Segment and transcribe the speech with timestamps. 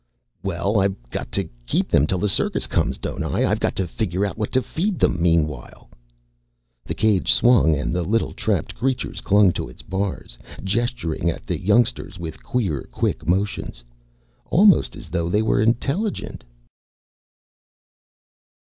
[0.41, 3.45] "Well, I've got to keep them till the circus comes, don't I?
[3.45, 5.91] I've got to figure out what to feed them meanwhile."
[6.83, 11.61] The cage swung and the little trapped creatures clung to its bars, gesturing at the
[11.61, 13.83] youngsters with queer, quick motions
[14.47, 16.43] almost as though they were intelligent.